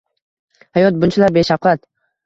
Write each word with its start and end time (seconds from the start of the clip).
Hayot 0.79 0.99
bunchalar 1.05 1.39
beshavqat! 1.39 1.89